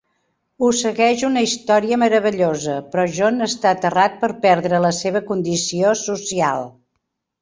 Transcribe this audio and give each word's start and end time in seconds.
Ho 0.61 0.67
segueix 0.77 1.25
una 1.27 1.43
història 1.47 1.99
meravellosa, 2.03 2.77
però 2.95 3.05
John 3.19 3.47
està 3.49 3.75
aterrat 3.75 4.19
per 4.25 4.31
perdre 4.47 4.81
la 4.87 4.95
seva 5.03 5.23
condició 5.29 5.97
social. 6.05 6.65